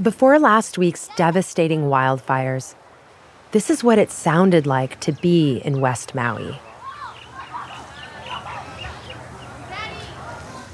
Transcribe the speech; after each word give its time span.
Before 0.00 0.38
last 0.38 0.78
week's 0.78 1.08
devastating 1.16 1.86
wildfires, 1.86 2.76
this 3.50 3.68
is 3.68 3.82
what 3.82 3.98
it 3.98 4.12
sounded 4.12 4.64
like 4.64 5.00
to 5.00 5.10
be 5.10 5.58
in 5.64 5.80
West 5.80 6.14
Maui. 6.14 6.56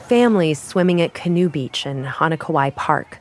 Families 0.09 0.61
swimming 0.61 1.01
at 1.01 1.15
Canoe 1.15 1.49
Beach 1.49 1.87
in 1.87 2.05
Honokawai 2.05 2.77
Park, 2.77 3.19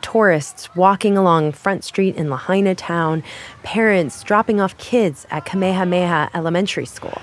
tourists 0.00 0.74
walking 0.74 1.18
along 1.18 1.52
Front 1.52 1.84
Street 1.84 2.16
in 2.16 2.30
Lahaina 2.30 2.74
Town, 2.74 3.22
parents 3.62 4.22
dropping 4.22 4.62
off 4.62 4.78
kids 4.78 5.26
at 5.30 5.44
Kamehameha 5.44 6.30
Elementary 6.32 6.86
School. 6.86 7.20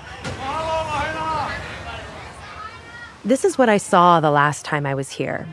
This 3.24 3.44
is 3.44 3.58
what 3.58 3.68
I 3.68 3.78
saw 3.78 4.20
the 4.20 4.30
last 4.30 4.64
time 4.64 4.86
I 4.86 4.94
was 4.94 5.10
here. 5.10 5.48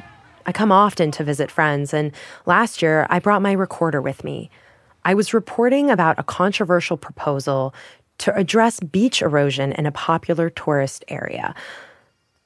I 0.49 0.51
come 0.51 0.71
often 0.71 1.11
to 1.11 1.23
visit 1.23 1.51
friends, 1.51 1.93
and 1.93 2.11
last 2.47 2.81
year 2.81 3.05
I 3.07 3.19
brought 3.19 3.43
my 3.43 3.51
recorder 3.51 4.01
with 4.01 4.23
me. 4.23 4.49
I 5.05 5.13
was 5.13 5.31
reporting 5.31 5.91
about 5.91 6.17
a 6.17 6.23
controversial 6.23 6.97
proposal 6.97 7.71
to 8.17 8.35
address 8.35 8.79
beach 8.79 9.21
erosion 9.21 9.73
in 9.73 9.85
a 9.85 9.91
popular 9.91 10.49
tourist 10.49 11.05
area. 11.07 11.53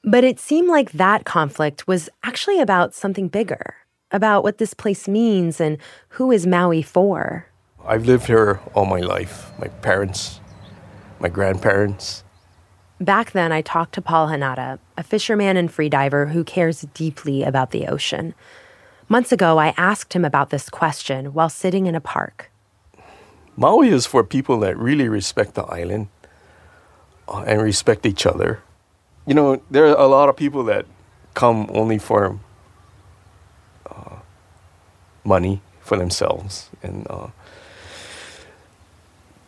But 0.02 0.22
it 0.22 0.38
seemed 0.38 0.68
like 0.68 0.92
that 0.92 1.24
conflict 1.24 1.88
was 1.88 2.10
actually 2.22 2.60
about 2.60 2.92
something 2.92 3.28
bigger, 3.28 3.74
about 4.10 4.42
what 4.42 4.58
this 4.58 4.74
place 4.74 5.08
means 5.08 5.58
and 5.58 5.78
who 6.10 6.30
is 6.30 6.46
Maui 6.46 6.82
for. 6.82 7.46
I've 7.86 8.04
lived 8.04 8.26
here 8.26 8.60
all 8.74 8.84
my 8.84 9.00
life. 9.00 9.50
My 9.58 9.68
parents, 9.68 10.40
my 11.20 11.30
grandparents, 11.30 12.22
Back 13.00 13.32
then, 13.32 13.50
I 13.50 13.60
talked 13.60 13.94
to 13.94 14.02
Paul 14.02 14.28
Hanada, 14.28 14.78
a 14.96 15.02
fisherman 15.02 15.56
and 15.56 15.70
freediver 15.70 16.30
who 16.30 16.44
cares 16.44 16.82
deeply 16.94 17.42
about 17.42 17.70
the 17.70 17.86
ocean. 17.86 18.34
Months 19.08 19.32
ago, 19.32 19.58
I 19.58 19.74
asked 19.76 20.14
him 20.14 20.24
about 20.24 20.50
this 20.50 20.70
question 20.70 21.34
while 21.34 21.48
sitting 21.48 21.86
in 21.86 21.94
a 21.94 22.00
park. 22.00 22.50
Maui 23.56 23.88
is 23.88 24.06
for 24.06 24.24
people 24.24 24.58
that 24.60 24.76
really 24.76 25.08
respect 25.08 25.54
the 25.54 25.64
island 25.64 26.08
uh, 27.28 27.44
and 27.46 27.62
respect 27.62 28.06
each 28.06 28.26
other. 28.26 28.60
You 29.26 29.34
know, 29.34 29.62
there 29.70 29.86
are 29.86 29.96
a 29.96 30.06
lot 30.06 30.28
of 30.28 30.36
people 30.36 30.64
that 30.64 30.86
come 31.34 31.68
only 31.72 31.98
for 31.98 32.38
uh, 33.90 34.16
money 35.24 35.60
for 35.80 35.96
themselves, 35.96 36.70
and 36.82 37.06
uh, 37.10 37.28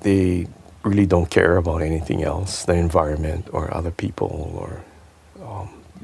they 0.00 0.47
really 0.83 1.06
don't 1.06 1.31
care 1.31 1.56
about 1.56 1.83
anything 1.83 2.22
else, 2.22 2.64
the 2.64 2.75
environment 2.75 3.48
or 3.53 3.75
other 3.75 3.91
people, 3.91 4.55
or 4.56 4.84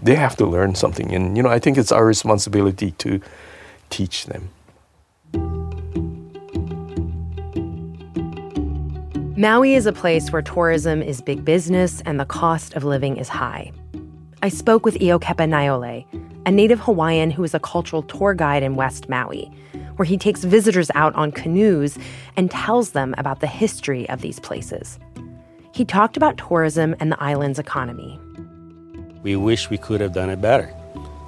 they 0.02 0.14
have 0.16 0.36
to 0.36 0.46
learn 0.46 0.74
something. 0.74 1.14
And 1.14 1.36
you 1.36 1.42
know, 1.42 1.48
I 1.48 1.58
think 1.58 1.78
it's 1.78 1.92
our 1.92 2.04
responsibility 2.04 2.92
to 2.92 3.20
teach 3.90 4.26
them. 4.26 4.50
Maui 9.36 9.74
is 9.74 9.86
a 9.86 9.92
place 9.92 10.30
where 10.30 10.42
tourism 10.42 11.02
is 11.02 11.20
big 11.20 11.44
business 11.44 12.00
and 12.02 12.20
the 12.20 12.24
cost 12.24 12.74
of 12.74 12.84
living 12.84 13.16
is 13.16 13.28
high. 13.28 13.72
I 14.42 14.48
spoke 14.48 14.84
with 14.84 14.96
Iokepa 14.96 15.48
Naeole, 15.48 16.04
a 16.46 16.50
native 16.50 16.80
Hawaiian 16.80 17.30
who 17.30 17.42
is 17.42 17.54
a 17.54 17.60
cultural 17.60 18.02
tour 18.02 18.34
guide 18.34 18.62
in 18.62 18.76
West 18.76 19.08
Maui 19.08 19.50
where 19.96 20.06
he 20.06 20.16
takes 20.16 20.44
visitors 20.44 20.90
out 20.94 21.14
on 21.14 21.32
canoes 21.32 21.98
and 22.36 22.50
tells 22.50 22.90
them 22.90 23.14
about 23.18 23.40
the 23.40 23.46
history 23.46 24.08
of 24.08 24.20
these 24.20 24.40
places. 24.40 24.98
He 25.72 25.84
talked 25.84 26.16
about 26.16 26.36
tourism 26.36 26.94
and 27.00 27.10
the 27.10 27.22
island's 27.22 27.58
economy. 27.58 28.18
We 29.22 29.36
wish 29.36 29.70
we 29.70 29.78
could 29.78 30.00
have 30.00 30.12
done 30.12 30.30
it 30.30 30.40
better. 30.40 30.72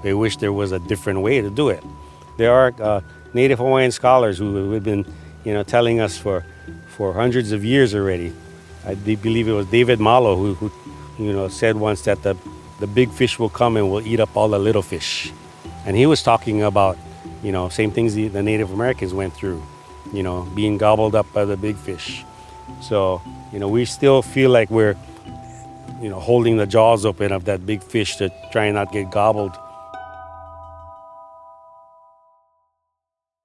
We 0.03 0.15
wish 0.15 0.37
there 0.37 0.53
was 0.53 0.73
a 0.73 0.79
different 0.81 1.21
way 1.21 1.41
to 1.41 1.51
do 1.51 1.69
it. 1.69 1.83
There 2.37 2.53
are 2.53 2.75
uh, 2.81 3.01
Native 3.33 3.59
Hawaiian 3.59 3.93
scholars 3.93 4.39
who 4.39 4.73
have 4.73 4.85
been, 4.85 5.07
you 5.45 5.55
know, 5.55 5.63
telling 5.63 6.01
us 6.01 6.19
for, 6.19 6.45
for 6.89 7.13
hundreds 7.13 7.53
of 7.53 7.65
years 7.65 7.95
already. 7.95 8.33
I 8.87 8.95
believe 8.95 9.49
it 9.49 9.53
was 9.53 9.67
David 9.67 10.01
Malo 10.01 10.37
who, 10.37 10.55
who, 10.55 10.73
you 11.25 11.33
know, 11.33 11.49
said 11.49 11.77
once 11.77 12.03
that 12.03 12.23
the, 12.23 12.37
the 12.81 12.87
big 12.87 13.11
fish 13.11 13.39
will 13.39 13.49
come 13.49 13.77
and 13.77 13.91
will 13.91 14.07
eat 14.07 14.21
up 14.21 14.37
all 14.37 14.49
the 14.49 14.59
little 14.59 14.83
fish. 14.83 15.33
And 15.87 15.97
he 15.97 16.07
was 16.07 16.23
talking 16.23 16.63
about 16.63 16.99
you 17.45 17.53
know, 17.53 17.69
same 17.69 17.91
things 17.91 18.15
the, 18.15 18.29
the 18.29 18.43
Native 18.43 18.73
Americans 18.73 19.13
went 19.13 19.35
through, 19.35 19.63
you 20.13 20.23
know, 20.23 20.43
being 20.55 20.79
gobbled 20.79 21.15
up 21.15 21.31
by 21.33 21.45
the 21.45 21.57
big 21.57 21.77
fish. 21.77 22.25
So, 22.81 23.21
you 23.53 23.59
know, 23.59 23.69
we 23.69 23.85
still 23.85 24.23
feel 24.23 24.51
like 24.51 24.71
we're, 24.71 24.97
you 26.01 26.09
know, 26.09 26.21
holding 26.21 26.57
the 26.57 26.67
jaws 26.67 27.05
open 27.05 27.33
of 27.33 27.45
that 27.45 27.67
big 27.67 27.83
fish 27.83 28.17
to 28.17 28.31
try 28.53 28.67
and 28.67 28.75
not 28.75 28.93
get 28.93 29.11
gobbled. 29.11 29.57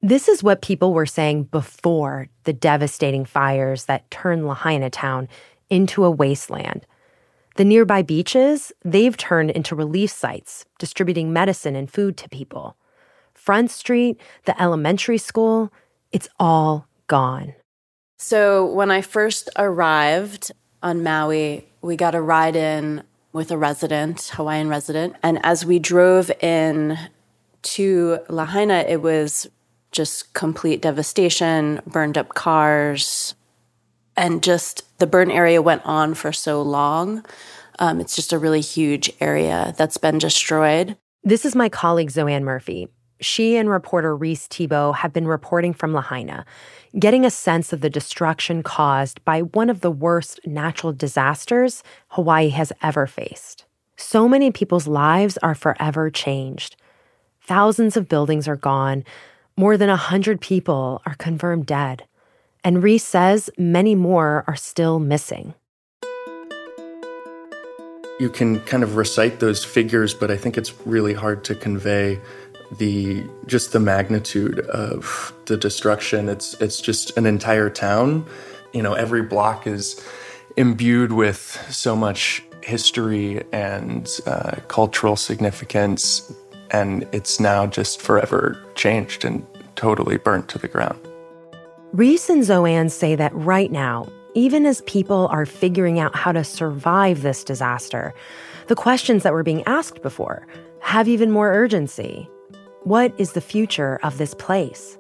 This 0.02 0.30
is 0.30 0.42
what 0.42 0.62
people 0.62 0.94
were 0.94 1.06
saying 1.06 1.44
before 1.44 2.30
the 2.46 2.54
devastating 2.54 3.26
fires 3.26 3.86
that 3.86 4.10
turned 4.10 4.48
Lahaina 4.48 4.90
town 4.90 5.28
into 5.70 6.06
a 6.06 6.12
wasteland. 6.12 6.86
The 7.58 7.66
nearby 7.66 8.02
beaches, 8.02 8.72
they've 8.86 9.18
turned 9.18 9.52
into 9.52 9.76
relief 9.76 10.12
sites, 10.12 10.66
distributing 10.80 11.34
medicine 11.34 11.76
and 11.76 11.92
food 11.92 12.16
to 12.18 12.30
people. 12.30 12.78
Front 13.34 13.72
Street, 13.72 14.20
the 14.46 14.60
elementary 14.62 15.18
school, 15.18 15.72
it's 16.14 16.30
all 16.40 16.88
gone. 17.08 17.54
So 18.18 18.66
when 18.66 18.92
I 18.92 19.02
first 19.02 19.50
arrived 19.58 20.52
on 20.82 21.04
Maui, 21.04 21.68
we 21.82 21.96
got 21.96 22.16
a 22.16 22.22
ride 22.22 22.56
in 22.56 23.04
with 23.34 23.52
a 23.52 23.58
resident, 23.58 24.32
Hawaiian 24.34 24.70
resident. 24.70 25.16
And 25.22 25.40
as 25.44 25.66
we 25.66 25.80
drove 25.80 26.32
in 26.42 26.98
to 27.62 28.20
Lahaina, 28.30 28.86
it 28.88 29.02
was 29.02 29.48
just 29.92 30.34
complete 30.34 30.82
devastation, 30.82 31.82
burned 31.86 32.18
up 32.18 32.34
cars, 32.34 33.36
and 34.16 34.44
just 34.44 34.84
the 35.00 35.08
burn 35.08 35.32
area 35.32 35.62
went 35.62 35.82
on 35.86 36.14
for 36.14 36.32
so 36.32 36.62
long. 36.62 37.26
Um, 37.80 38.02
it's 38.02 38.16
just 38.16 38.34
a 38.34 38.38
really 38.38 38.62
huge 38.62 39.12
area 39.22 39.74
that's 39.78 39.98
been 39.98 40.18
destroyed. 40.18 40.98
This 41.24 41.46
is 41.46 41.56
my 41.56 41.70
colleague 41.70 42.12
Zoeann 42.12 42.44
Murphy. 42.44 42.88
She 43.22 43.58
and 43.58 43.70
reporter 43.70 44.16
Reis 44.16 44.48
Thebault 44.48 44.98
have 44.98 45.14
been 45.14 45.28
reporting 45.28 45.74
from 45.74 45.94
Lahaina, 45.94 46.46
getting 46.98 47.26
a 47.26 47.30
sense 47.30 47.72
of 47.72 47.82
the 47.82 47.90
destruction 47.90 48.64
caused 48.64 49.24
by 49.24 49.42
one 49.42 49.70
of 49.70 49.82
the 49.82 49.92
worst 49.92 50.40
natural 50.46 50.94
disasters 50.94 51.84
Hawaii 52.10 52.50
has 52.50 52.74
ever 52.82 53.06
faced. 53.06 53.66
So 53.96 54.28
many 54.28 54.50
people's 54.52 54.88
lives 54.88 55.38
are 55.40 55.54
forever 55.54 56.10
changed. 56.10 56.78
Thousands 57.42 57.98
of 57.98 58.10
buildings 58.10 58.48
are 58.48 58.56
gone. 58.56 59.04
More 59.58 59.78
than 59.78 59.90
a 59.90 59.94
100 59.94 60.42
people 60.42 61.02
are 61.06 61.16
confirmed 61.16 61.66
dead. 61.66 62.06
And 62.64 62.82
Reis 62.82 63.04
says 63.04 63.50
many 63.58 63.96
more 63.96 64.44
are 64.48 64.56
still 64.56 65.00
missing. 65.00 65.54
You 68.20 68.30
can 68.30 68.60
kind 68.62 68.84
of 68.84 68.96
recite 68.98 69.40
those 69.40 69.64
figures, 69.64 70.14
but 70.14 70.30
I 70.30 70.38
think 70.38 70.58
it's 70.58 70.74
really 70.86 71.14
hard 71.14 71.44
to 71.46 71.56
convey 71.56 72.20
the 72.72 73.24
just 73.48 73.72
the 73.72 73.80
magnitude 73.80 74.60
of 74.68 75.34
the 75.46 75.58
destruction. 75.58 76.30
It's 76.30 76.54
it's 76.56 76.80
just 76.80 77.18
an 77.18 77.26
entire 77.26 77.70
town. 77.70 78.26
You 78.74 78.84
know, 78.84 78.94
every 78.94 79.24
block 79.24 79.66
is 79.66 80.04
imbued 80.58 81.14
with 81.14 81.66
so 81.70 81.96
much 81.96 82.44
history 82.62 83.44
and 83.52 84.10
uh, 84.26 84.58
cultural 84.68 85.16
significance, 85.16 86.32
and 86.72 87.08
it's 87.12 87.40
now 87.40 87.66
just 87.66 88.02
forever 88.02 88.62
changed 88.76 89.26
and 89.26 89.46
totally 89.76 90.18
burnt 90.18 90.50
to 90.50 90.60
the 90.60 90.68
ground. 90.68 91.00
Reis 91.94 92.30
and 92.30 92.44
Zoeann 92.44 92.92
say 92.92 93.16
that 93.16 93.34
right 93.34 93.72
now, 93.72 94.08
even 94.36 94.66
as 94.66 94.82
people 94.82 95.28
are 95.32 95.46
figuring 95.46 96.00
out 96.00 96.16
how 96.16 96.32
to 96.32 96.44
survive 96.44 97.24
this 97.24 97.44
disaster, 97.44 98.14
the 98.68 98.76
questions 98.76 99.24
that 99.24 99.34
were 99.34 99.42
being 99.42 99.64
asked 99.64 100.04
before 100.04 100.46
have 100.82 101.08
even 101.08 101.32
more 101.32 101.52
urgency. 101.52 102.30
What 102.84 103.14
is 103.18 103.34
the 103.34 103.42
future 103.42 104.00
of 104.04 104.18
this 104.18 104.34
place? 104.34 104.98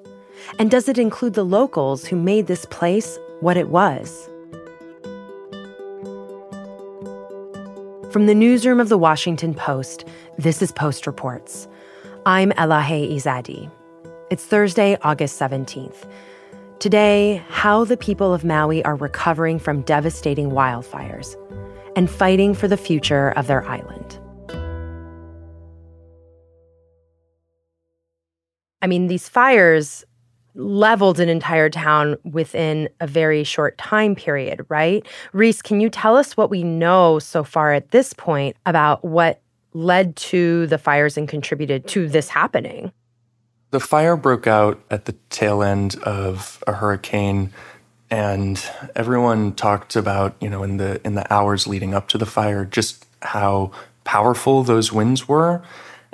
And 0.59 0.69
does 0.69 0.89
it 0.89 0.97
include 0.97 1.33
the 1.33 1.45
locals 1.45 2.05
who 2.05 2.17
made 2.17 2.47
this 2.47 2.65
place 2.65 3.17
what 3.39 3.55
it 3.55 3.69
was? 3.69 4.29
From 8.11 8.25
the 8.25 8.35
newsroom 8.35 8.81
of 8.81 8.89
the 8.89 8.97
Washington 8.97 9.53
Post, 9.53 10.03
this 10.37 10.61
is 10.61 10.73
Post 10.73 11.07
Reports. 11.07 11.69
I'm 12.25 12.51
Elahe 12.51 13.15
Izadi. 13.15 13.71
It's 14.29 14.45
Thursday, 14.45 14.97
August 15.03 15.39
17th. 15.39 16.05
Today, 16.79 17.41
how 17.47 17.85
the 17.85 17.97
people 17.97 18.33
of 18.33 18.43
Maui 18.43 18.83
are 18.83 18.97
recovering 18.97 19.57
from 19.57 19.83
devastating 19.83 20.51
wildfires 20.51 21.37
and 21.95 22.09
fighting 22.09 22.53
for 22.53 22.67
the 22.67 22.77
future 22.77 23.29
of 23.31 23.47
their 23.47 23.65
island. 23.65 24.19
I 28.81 28.87
mean, 28.87 29.07
these 29.07 29.27
fires 29.27 30.05
leveled 30.55 31.19
an 31.19 31.29
entire 31.29 31.69
town 31.69 32.17
within 32.23 32.89
a 32.99 33.07
very 33.07 33.43
short 33.43 33.77
time 33.77 34.15
period, 34.15 34.65
right? 34.69 35.05
Reis, 35.31 35.61
can 35.61 35.79
you 35.79 35.89
tell 35.89 36.17
us 36.17 36.35
what 36.35 36.49
we 36.49 36.63
know 36.63 37.19
so 37.19 37.43
far 37.43 37.73
at 37.73 37.91
this 37.91 38.13
point 38.13 38.55
about 38.65 39.03
what 39.05 39.41
led 39.73 40.15
to 40.15 40.67
the 40.67 40.77
fires 40.77 41.17
and 41.17 41.27
contributed 41.27 41.87
to 41.87 42.07
this 42.07 42.29
happening? 42.29 42.91
The 43.71 43.79
fire 43.79 44.17
broke 44.17 44.47
out 44.47 44.81
at 44.89 45.05
the 45.05 45.15
tail 45.29 45.61
end 45.61 45.95
of 46.03 46.63
a 46.65 46.73
hurricane 46.73 47.51
and 48.09 48.63
everyone 48.95 49.53
talked 49.53 49.95
about, 49.95 50.35
you 50.41 50.49
know, 50.49 50.63
in 50.63 50.77
the 50.77 50.99
in 51.05 51.13
the 51.13 51.31
hours 51.31 51.67
leading 51.67 51.93
up 51.93 52.07
to 52.09 52.17
the 52.17 52.25
fire 52.25 52.65
just 52.65 53.05
how 53.21 53.71
powerful 54.03 54.63
those 54.63 54.91
winds 54.91 55.27
were. 55.27 55.61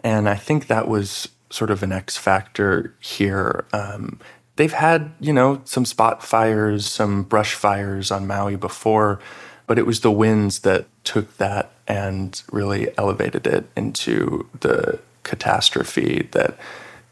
And 0.04 0.28
I 0.28 0.36
think 0.36 0.68
that 0.68 0.90
was 0.90 1.30
sort 1.56 1.72
of 1.72 1.82
an 1.82 1.92
X 1.92 2.18
factor 2.18 2.94
here. 3.00 3.66
Um, 3.72 4.20
they've 4.58 4.74
had, 4.74 5.14
you 5.20 5.34
know, 5.34 5.62
some 5.64 5.86
spot 5.86 6.22
fires, 6.22 6.86
some 6.86 7.24
brush 7.24 7.56
fires 7.56 8.12
on 8.12 8.28
Maui 8.28 8.56
before, 8.56 9.20
but 9.66 9.80
it 9.80 9.86
was 9.86 10.02
the 10.02 10.12
winds 10.12 10.60
that 10.60 10.86
took 11.04 11.38
that 11.38 11.72
and 11.88 12.42
really 12.52 12.90
elevated 12.98 13.48
it 13.48 13.66
into 13.76 14.48
the 14.60 15.00
catastrophe 15.24 16.28
that 16.32 16.58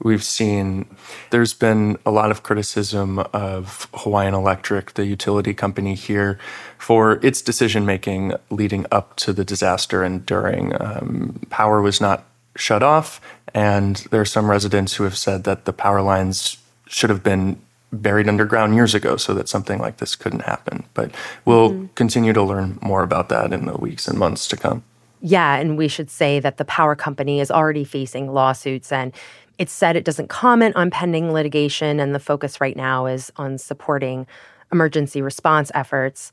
we've 0.03 0.23
seen. 0.23 0.85
There's 1.29 1.53
been 1.53 1.97
a 2.05 2.11
lot 2.11 2.29
of 2.29 2.43
criticism 2.43 3.19
of 3.31 3.87
Hawaiian 3.93 4.33
Electric, 4.33 4.95
the 4.95 5.05
utility 5.05 5.53
company 5.53 5.95
here, 5.95 6.37
for 6.77 7.19
its 7.25 7.41
decision 7.41 7.85
making 7.85 8.33
leading 8.49 8.85
up 8.91 9.15
to 9.17 9.31
the 9.31 9.45
disaster 9.45 10.03
and 10.03 10.25
during. 10.25 10.79
Um, 10.81 11.39
power 11.49 11.81
was 11.81 12.01
not 12.01 12.25
shut 12.55 12.83
off, 12.83 13.21
and 13.53 13.97
there 14.11 14.21
are 14.21 14.25
some 14.25 14.49
residents 14.49 14.95
who 14.95 15.03
have 15.03 15.17
said 15.17 15.43
that 15.43 15.65
the 15.65 15.73
power 15.73 16.01
lines 16.01 16.57
should 16.87 17.09
have 17.09 17.23
been 17.23 17.59
buried 17.91 18.27
underground 18.27 18.75
years 18.75 18.95
ago 18.95 19.17
so 19.17 19.33
that 19.33 19.47
something 19.47 19.79
like 19.79 19.97
this 19.97 20.15
couldn't 20.15 20.41
happen. 20.41 20.83
But 20.93 21.11
we'll 21.45 21.71
mm-hmm. 21.71 21.85
continue 21.95 22.33
to 22.33 22.41
learn 22.41 22.79
more 22.81 23.03
about 23.03 23.29
that 23.29 23.53
in 23.53 23.65
the 23.65 23.77
weeks 23.77 24.07
and 24.07 24.17
months 24.17 24.47
to 24.49 24.57
come. 24.57 24.83
Yeah, 25.21 25.55
and 25.55 25.77
we 25.77 25.87
should 25.87 26.09
say 26.09 26.39
that 26.39 26.57
the 26.57 26.65
power 26.65 26.95
company 26.95 27.39
is 27.39 27.49
already 27.49 27.83
facing 27.85 28.33
lawsuits 28.33 28.91
and 28.91 29.13
it 29.57 29.69
said 29.69 29.95
it 29.95 30.03
doesn't 30.03 30.27
comment 30.27 30.75
on 30.75 30.89
pending 30.89 31.31
litigation 31.31 31.99
and 31.99 32.13
the 32.13 32.19
focus 32.19 32.59
right 32.59 32.75
now 32.75 33.05
is 33.05 33.31
on 33.37 33.57
supporting 33.57 34.27
emergency 34.71 35.21
response 35.21 35.71
efforts. 35.73 36.31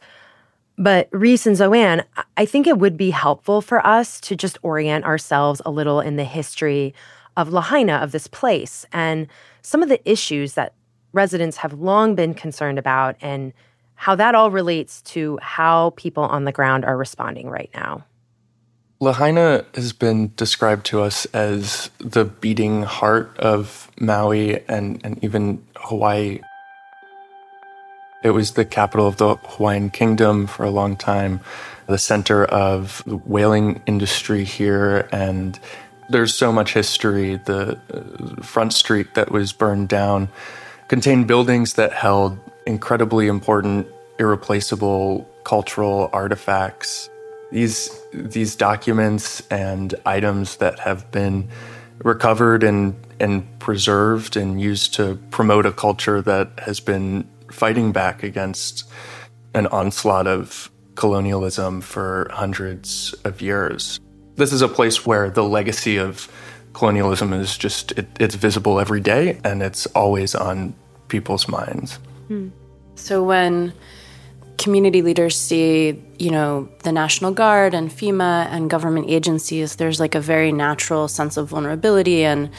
But 0.80 1.08
Reis 1.12 1.46
and 1.46 1.56
Zoeann, 1.56 2.02
I 2.38 2.46
think 2.46 2.66
it 2.66 2.78
would 2.78 2.96
be 2.96 3.10
helpful 3.10 3.60
for 3.60 3.86
us 3.86 4.18
to 4.22 4.34
just 4.34 4.56
orient 4.62 5.04
ourselves 5.04 5.60
a 5.66 5.70
little 5.70 6.00
in 6.00 6.16
the 6.16 6.24
history 6.24 6.94
of 7.36 7.52
Lahaina, 7.52 7.96
of 7.96 8.12
this 8.12 8.26
place, 8.26 8.86
and 8.90 9.26
some 9.60 9.82
of 9.82 9.90
the 9.90 10.00
issues 10.10 10.54
that 10.54 10.72
residents 11.12 11.58
have 11.58 11.74
long 11.74 12.14
been 12.14 12.32
concerned 12.32 12.78
about 12.78 13.16
and 13.20 13.52
how 13.94 14.14
that 14.14 14.34
all 14.34 14.50
relates 14.50 15.02
to 15.02 15.38
how 15.42 15.90
people 15.96 16.22
on 16.22 16.44
the 16.44 16.52
ground 16.52 16.86
are 16.86 16.96
responding 16.96 17.50
right 17.50 17.68
now. 17.74 18.02
Lahaina 19.00 19.66
has 19.74 19.92
been 19.92 20.32
described 20.36 20.86
to 20.86 21.02
us 21.02 21.26
as 21.26 21.90
the 21.98 22.24
beating 22.24 22.84
heart 22.84 23.36
of 23.38 23.90
Maui 24.00 24.66
and, 24.66 24.98
and 25.04 25.22
even 25.22 25.62
Hawaii. 25.76 26.40
It 28.22 28.30
was 28.30 28.52
the 28.52 28.66
capital 28.66 29.06
of 29.06 29.16
the 29.16 29.36
Hawaiian 29.36 29.90
Kingdom 29.90 30.46
for 30.46 30.64
a 30.64 30.70
long 30.70 30.96
time, 30.96 31.40
the 31.86 31.96
center 31.96 32.44
of 32.44 33.02
the 33.06 33.16
whaling 33.16 33.82
industry 33.86 34.44
here, 34.44 35.08
and 35.10 35.58
there's 36.10 36.34
so 36.34 36.52
much 36.52 36.74
history. 36.74 37.36
The 37.36 37.78
uh, 37.92 38.42
front 38.42 38.74
street 38.74 39.14
that 39.14 39.30
was 39.30 39.52
burned 39.52 39.88
down 39.88 40.28
contained 40.88 41.28
buildings 41.28 41.74
that 41.74 41.92
held 41.92 42.38
incredibly 42.66 43.28
important, 43.28 43.86
irreplaceable 44.18 45.26
cultural 45.44 46.10
artifacts. 46.12 47.08
These 47.50 47.90
these 48.12 48.54
documents 48.54 49.42
and 49.50 49.94
items 50.04 50.56
that 50.56 50.78
have 50.80 51.10
been 51.10 51.48
recovered 52.04 52.64
and 52.64 52.94
and 53.18 53.58
preserved 53.60 54.36
and 54.36 54.60
used 54.60 54.94
to 54.94 55.16
promote 55.30 55.64
a 55.64 55.72
culture 55.72 56.20
that 56.22 56.50
has 56.58 56.80
been 56.80 57.26
fighting 57.52 57.92
back 57.92 58.22
against 58.22 58.84
an 59.54 59.66
onslaught 59.68 60.26
of 60.26 60.70
colonialism 60.94 61.80
for 61.80 62.28
hundreds 62.32 63.14
of 63.24 63.40
years. 63.40 64.00
This 64.36 64.52
is 64.52 64.62
a 64.62 64.68
place 64.68 65.06
where 65.06 65.30
the 65.30 65.44
legacy 65.44 65.96
of 65.96 66.30
colonialism 66.72 67.32
is 67.32 67.56
just 67.58 67.92
it, 67.92 68.06
it's 68.20 68.34
visible 68.34 68.78
every 68.78 69.00
day 69.00 69.40
and 69.44 69.62
it's 69.62 69.86
always 69.86 70.34
on 70.34 70.74
people's 71.08 71.48
minds. 71.48 71.98
Hmm. 72.28 72.48
So 72.94 73.24
when 73.24 73.72
community 74.58 75.00
leaders 75.00 75.38
see, 75.38 76.00
you 76.18 76.30
know, 76.30 76.68
the 76.84 76.92
National 76.92 77.32
Guard 77.32 77.72
and 77.72 77.90
FEMA 77.90 78.46
and 78.50 78.68
government 78.68 79.08
agencies, 79.08 79.76
there's 79.76 79.98
like 79.98 80.14
a 80.14 80.20
very 80.20 80.52
natural 80.52 81.08
sense 81.08 81.38
of 81.38 81.48
vulnerability 81.48 82.24
and 82.24 82.50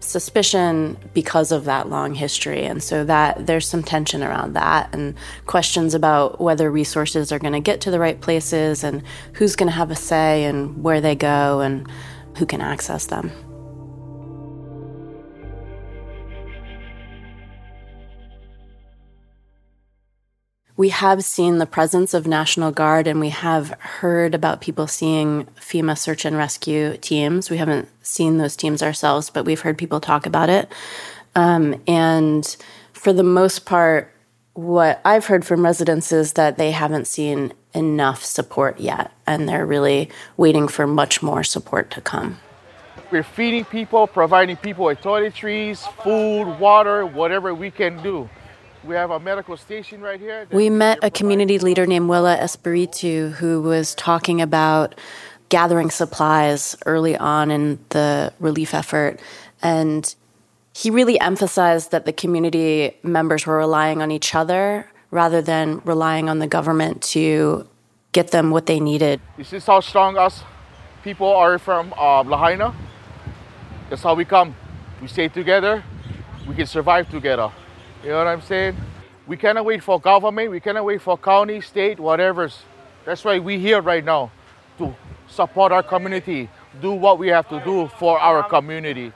suspicion 0.00 0.96
because 1.14 1.52
of 1.52 1.64
that 1.64 1.88
long 1.88 2.14
history. 2.14 2.64
And 2.64 2.82
so 2.82 3.04
that 3.04 3.46
there's 3.46 3.68
some 3.68 3.82
tension 3.82 4.22
around 4.22 4.54
that 4.54 4.94
and 4.94 5.14
questions 5.46 5.94
about 5.94 6.40
whether 6.40 6.70
resources 6.70 7.32
are 7.32 7.38
going 7.38 7.52
to 7.52 7.60
get 7.60 7.80
to 7.82 7.90
the 7.90 8.00
right 8.00 8.20
places 8.20 8.82
and 8.82 9.02
who's 9.34 9.56
going 9.56 9.70
to 9.70 9.76
have 9.76 9.90
a 9.90 9.96
say 9.96 10.44
and 10.44 10.82
where 10.82 11.00
they 11.00 11.14
go 11.14 11.60
and 11.60 11.86
who 12.36 12.46
can 12.46 12.60
access 12.60 13.06
them. 13.06 13.30
We 20.80 20.88
have 20.88 21.22
seen 21.22 21.58
the 21.58 21.66
presence 21.66 22.14
of 22.14 22.26
National 22.26 22.72
Guard 22.72 23.06
and 23.06 23.20
we 23.20 23.28
have 23.28 23.68
heard 23.80 24.34
about 24.34 24.62
people 24.62 24.86
seeing 24.86 25.44
FEMA 25.60 25.98
search 25.98 26.24
and 26.24 26.38
rescue 26.38 26.96
teams. 26.96 27.50
We 27.50 27.58
haven't 27.58 27.86
seen 28.00 28.38
those 28.38 28.56
teams 28.56 28.82
ourselves, 28.82 29.28
but 29.28 29.44
we've 29.44 29.60
heard 29.60 29.76
people 29.76 30.00
talk 30.00 30.24
about 30.24 30.48
it. 30.48 30.72
Um, 31.34 31.82
and 31.86 32.56
for 32.94 33.12
the 33.12 33.22
most 33.22 33.66
part, 33.66 34.10
what 34.54 35.02
I've 35.04 35.26
heard 35.26 35.44
from 35.44 35.66
residents 35.66 36.12
is 36.12 36.32
that 36.32 36.56
they 36.56 36.70
haven't 36.70 37.06
seen 37.06 37.52
enough 37.74 38.24
support 38.24 38.80
yet, 38.80 39.12
and 39.26 39.46
they're 39.46 39.66
really 39.66 40.08
waiting 40.38 40.66
for 40.66 40.86
much 40.86 41.22
more 41.22 41.44
support 41.44 41.90
to 41.90 42.00
come. 42.00 42.40
We're 43.10 43.22
feeding 43.22 43.66
people, 43.66 44.06
providing 44.06 44.56
people 44.56 44.86
with 44.86 45.02
toiletries, 45.02 45.86
food, 46.02 46.58
water, 46.58 47.04
whatever 47.04 47.54
we 47.54 47.70
can 47.70 48.02
do. 48.02 48.30
We 48.84 48.94
have 48.94 49.10
a 49.10 49.20
medical 49.20 49.56
station 49.56 50.00
right 50.00 50.18
here. 50.18 50.46
We 50.50 50.70
met 50.70 50.98
a 51.02 51.10
community 51.10 51.58
leader 51.58 51.86
named 51.86 52.08
Willa 52.08 52.36
Espiritu 52.38 53.30
who 53.30 53.60
was 53.60 53.94
talking 53.94 54.40
about 54.40 54.94
gathering 55.50 55.90
supplies 55.90 56.76
early 56.86 57.16
on 57.16 57.50
in 57.50 57.78
the 57.90 58.32
relief 58.40 58.72
effort. 58.72 59.20
And 59.62 60.14
he 60.72 60.90
really 60.90 61.20
emphasized 61.20 61.90
that 61.90 62.06
the 62.06 62.12
community 62.12 62.96
members 63.02 63.44
were 63.46 63.58
relying 63.58 64.00
on 64.00 64.10
each 64.10 64.34
other 64.34 64.90
rather 65.10 65.42
than 65.42 65.82
relying 65.84 66.30
on 66.30 66.38
the 66.38 66.46
government 66.46 67.02
to 67.02 67.68
get 68.12 68.30
them 68.30 68.50
what 68.50 68.66
they 68.66 68.80
needed. 68.80 69.20
This 69.36 69.52
is 69.52 69.66
how 69.66 69.80
strong 69.80 70.16
us 70.16 70.42
people 71.02 71.28
are 71.28 71.58
from 71.58 71.92
uh, 71.98 72.22
Lahaina. 72.22 72.74
That's 73.90 74.02
how 74.02 74.14
we 74.14 74.24
come. 74.24 74.54
We 75.02 75.08
stay 75.08 75.28
together, 75.28 75.82
we 76.46 76.54
can 76.54 76.66
survive 76.66 77.10
together. 77.10 77.50
You 78.02 78.10
know 78.10 78.18
what 78.18 78.26
I'm 78.26 78.42
saying? 78.42 78.76
We 79.26 79.36
cannot 79.36 79.64
wait 79.64 79.82
for 79.82 80.00
government. 80.00 80.50
We 80.50 80.60
cannot 80.60 80.84
wait 80.84 81.02
for 81.02 81.18
county, 81.18 81.60
state, 81.60 82.00
whatever. 82.00 82.50
That's 83.04 83.24
why 83.24 83.38
we 83.38 83.58
here 83.58 83.80
right 83.80 84.04
now 84.04 84.30
to 84.78 84.94
support 85.28 85.70
our 85.70 85.82
community, 85.82 86.48
do 86.80 86.92
what 86.92 87.18
we 87.18 87.28
have 87.28 87.48
to 87.50 87.62
do 87.64 87.88
for 87.98 88.18
our 88.18 88.42
community. 88.42 89.12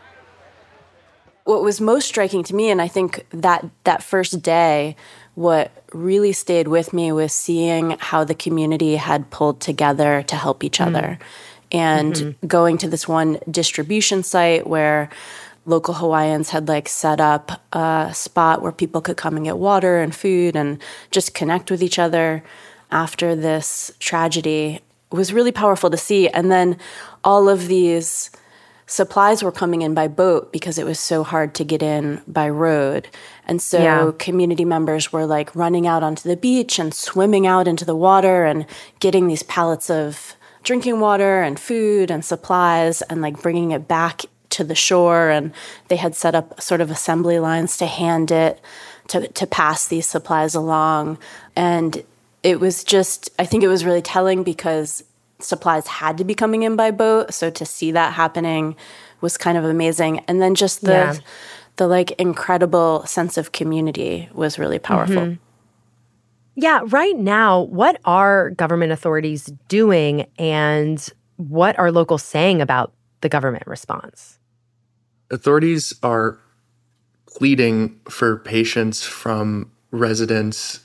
What 1.44 1.62
was 1.62 1.80
most 1.80 2.06
striking 2.06 2.42
to 2.44 2.54
me, 2.54 2.70
and 2.70 2.80
I 2.80 2.88
think 2.88 3.26
that 3.30 3.68
that 3.84 4.02
first 4.02 4.40
day, 4.40 4.96
what 5.34 5.70
really 5.92 6.32
stayed 6.32 6.68
with 6.68 6.92
me 6.92 7.12
was 7.12 7.32
seeing 7.32 7.96
how 7.98 8.24
the 8.24 8.34
community 8.34 8.96
had 8.96 9.30
pulled 9.30 9.60
together 9.60 10.22
to 10.22 10.36
help 10.36 10.62
each 10.62 10.78
mm-hmm. 10.78 10.94
other. 10.94 11.18
And 11.72 12.14
mm-hmm. 12.14 12.46
going 12.46 12.78
to 12.78 12.88
this 12.88 13.08
one 13.08 13.38
distribution 13.50 14.22
site 14.22 14.66
where 14.66 15.10
local 15.66 15.94
Hawaiians 15.94 16.50
had 16.50 16.68
like 16.68 16.88
set 16.88 17.20
up 17.20 17.62
a 17.72 18.10
spot 18.12 18.62
where 18.62 18.72
people 18.72 19.00
could 19.00 19.16
come 19.16 19.36
and 19.36 19.44
get 19.44 19.58
water 19.58 20.00
and 20.00 20.14
food 20.14 20.56
and 20.56 20.78
just 21.10 21.34
connect 21.34 21.70
with 21.70 21.82
each 21.82 21.98
other 21.98 22.42
after 22.90 23.34
this 23.34 23.90
tragedy 23.98 24.80
it 25.14 25.16
was 25.16 25.32
really 25.32 25.52
powerful 25.52 25.90
to 25.90 25.96
see. 25.96 26.28
And 26.28 26.50
then 26.50 26.76
all 27.22 27.48
of 27.48 27.68
these 27.68 28.32
supplies 28.86 29.44
were 29.44 29.52
coming 29.52 29.82
in 29.82 29.94
by 29.94 30.08
boat 30.08 30.52
because 30.52 30.76
it 30.76 30.84
was 30.84 30.98
so 30.98 31.22
hard 31.22 31.54
to 31.54 31.64
get 31.64 31.84
in 31.84 32.20
by 32.26 32.48
road. 32.48 33.06
And 33.46 33.62
so 33.62 33.78
yeah. 33.78 34.10
community 34.18 34.64
members 34.64 35.12
were 35.12 35.24
like 35.24 35.54
running 35.54 35.86
out 35.86 36.02
onto 36.02 36.28
the 36.28 36.36
beach 36.36 36.80
and 36.80 36.92
swimming 36.92 37.46
out 37.46 37.68
into 37.68 37.84
the 37.84 37.94
water 37.94 38.44
and 38.44 38.66
getting 38.98 39.28
these 39.28 39.44
pallets 39.44 39.88
of 39.88 40.34
drinking 40.64 40.98
water 40.98 41.42
and 41.42 41.60
food 41.60 42.10
and 42.10 42.24
supplies 42.24 43.00
and 43.02 43.22
like 43.22 43.40
bringing 43.40 43.70
it 43.70 43.86
back 43.86 44.22
to 44.54 44.64
the 44.64 44.74
shore, 44.74 45.30
and 45.30 45.52
they 45.88 45.96
had 45.96 46.14
set 46.14 46.34
up 46.34 46.60
sort 46.60 46.80
of 46.80 46.90
assembly 46.90 47.38
lines 47.38 47.76
to 47.78 47.86
hand 47.86 48.30
it 48.30 48.60
to 49.08 49.28
to 49.28 49.46
pass 49.46 49.88
these 49.88 50.06
supplies 50.06 50.54
along, 50.54 51.18
and 51.54 52.02
it 52.42 52.60
was 52.60 52.84
just 52.84 53.30
I 53.38 53.46
think 53.46 53.62
it 53.62 53.68
was 53.68 53.84
really 53.84 54.02
telling 54.02 54.42
because 54.42 55.04
supplies 55.40 55.86
had 55.86 56.18
to 56.18 56.24
be 56.24 56.34
coming 56.34 56.62
in 56.62 56.76
by 56.76 56.90
boat, 56.90 57.34
so 57.34 57.50
to 57.50 57.66
see 57.66 57.92
that 57.92 58.14
happening 58.14 58.76
was 59.20 59.36
kind 59.36 59.58
of 59.58 59.64
amazing, 59.64 60.20
and 60.28 60.40
then 60.40 60.54
just 60.54 60.80
the. 60.82 60.92
Yeah. 60.92 61.14
the 61.76 61.88
like 61.88 62.12
incredible 62.20 63.04
sense 63.04 63.36
of 63.36 63.50
community 63.50 64.28
was 64.32 64.60
really 64.60 64.78
powerful. 64.78 65.16
Mm-hmm. 65.16 65.42
Yeah, 66.56 66.82
right 66.86 67.16
now, 67.16 67.62
what 67.62 68.00
are 68.04 68.50
government 68.50 68.92
authorities 68.92 69.46
doing 69.66 70.26
and 70.38 71.04
what 71.36 71.76
are 71.78 71.90
locals 71.90 72.22
saying 72.22 72.62
about 72.62 72.92
the 73.22 73.28
government 73.28 73.66
response? 73.66 74.38
Authorities 75.30 75.94
are 76.02 76.38
pleading 77.26 78.00
for 78.08 78.38
patience 78.38 79.04
from 79.04 79.70
residents 79.90 80.80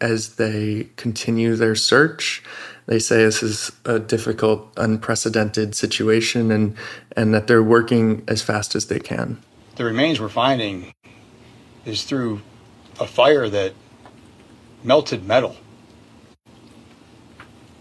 as 0.00 0.36
they 0.36 0.88
continue 0.96 1.54
their 1.54 1.74
search. 1.74 2.42
They 2.86 2.98
say 2.98 3.24
this 3.24 3.42
is 3.42 3.70
a 3.84 3.98
difficult, 4.00 4.72
unprecedented 4.76 5.74
situation 5.74 6.50
and, 6.50 6.76
and 7.16 7.32
that 7.32 7.46
they're 7.46 7.62
working 7.62 8.24
as 8.26 8.42
fast 8.42 8.74
as 8.74 8.86
they 8.86 8.98
can. 8.98 9.40
The 9.76 9.84
remains 9.84 10.20
we're 10.20 10.28
finding 10.28 10.92
is 11.84 12.02
through 12.02 12.42
a 12.98 13.06
fire 13.06 13.48
that 13.48 13.74
melted 14.82 15.24
metal. 15.24 15.56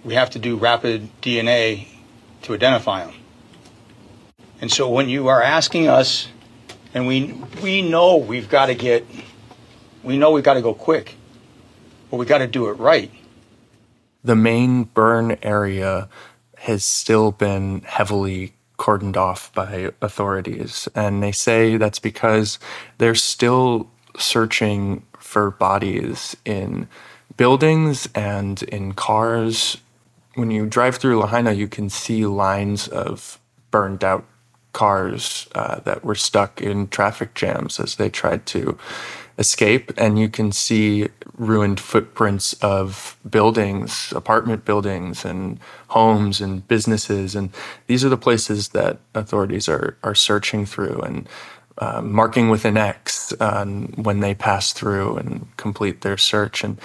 We 0.03 0.13
have 0.13 0.29
to 0.31 0.39
do 0.39 0.55
rapid 0.55 1.09
DNA 1.21 1.87
to 2.43 2.53
identify 2.53 3.05
them. 3.05 3.15
And 4.61 4.71
so 4.71 4.87
when 4.87 5.09
you 5.09 5.27
are 5.27 5.41
asking 5.41 5.87
us, 5.87 6.27
and 6.93 7.07
we 7.07 7.33
we 7.63 7.81
know 7.81 8.17
we've 8.17 8.47
got 8.47 8.67
to 8.67 8.75
get, 8.75 9.05
we 10.03 10.17
know 10.17 10.31
we've 10.31 10.43
got 10.43 10.53
to 10.53 10.61
go 10.61 10.75
quick, 10.75 11.15
but 12.11 12.17
we 12.17 12.27
got 12.27 12.37
to 12.37 12.47
do 12.47 12.69
it 12.69 12.73
right. 12.73 13.11
The 14.23 14.35
main 14.35 14.83
burn 14.83 15.37
area 15.41 16.07
has 16.59 16.85
still 16.85 17.31
been 17.31 17.81
heavily 17.81 18.53
cordoned 18.77 19.17
off 19.17 19.51
by 19.53 19.91
authorities, 19.99 20.87
and 20.93 21.23
they 21.23 21.31
say 21.31 21.77
that's 21.77 21.99
because 21.99 22.59
they're 22.99 23.15
still 23.15 23.89
searching 24.17 25.03
for 25.17 25.49
bodies 25.49 26.37
in 26.45 26.87
buildings 27.35 28.07
and 28.13 28.61
in 28.63 28.93
cars. 28.93 29.77
When 30.35 30.51
you 30.51 30.67
drive 30.67 30.97
through 30.97 31.19
Lahaina, 31.19 31.53
you 31.53 31.67
can 31.67 31.89
see 31.89 32.25
lines 32.27 32.87
of 32.87 33.39
burned 33.71 34.03
out 34.03 34.25
cars 34.73 35.47
uh, 35.55 35.79
that 35.81 36.03
were 36.03 36.15
stuck 36.15 36.61
in 36.61 36.87
traffic 36.87 37.33
jams 37.33 37.79
as 37.79 37.95
they 37.95 38.09
tried 38.09 38.45
to 38.47 38.77
escape. 39.37 39.91
And 39.97 40.19
you 40.19 40.29
can 40.29 40.51
see 40.51 41.09
ruined 41.37 41.79
footprints 41.79 42.53
of 42.61 43.17
buildings, 43.29 44.13
apartment 44.15 44.65
buildings, 44.65 45.25
and 45.25 45.59
homes 45.87 46.41
and 46.41 46.67
businesses. 46.67 47.35
And 47.35 47.49
these 47.87 48.05
are 48.05 48.09
the 48.09 48.17
places 48.17 48.69
that 48.69 48.99
authorities 49.15 49.67
are, 49.67 49.97
are 50.03 50.15
searching 50.15 50.65
through. 50.65 51.01
And 51.01 51.29
uh, 51.77 52.01
marking 52.01 52.49
with 52.49 52.65
an 52.65 52.77
X 52.77 53.33
when 53.39 54.19
they 54.19 54.35
pass 54.35 54.73
through 54.73 55.17
and 55.17 55.47
complete 55.57 56.01
their 56.01 56.17
search. 56.17 56.63
And 56.63 56.77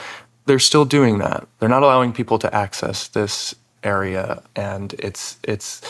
they're 0.47 0.59
still 0.59 0.85
doing 0.85 1.19
that. 1.19 1.47
They're 1.59 1.69
not 1.69 1.83
allowing 1.83 2.13
people 2.13 2.39
to 2.39 2.55
access 2.55 3.09
this 3.09 3.55
area, 3.83 4.43
and 4.55 4.95
it's 4.95 5.39
it's 5.43 5.83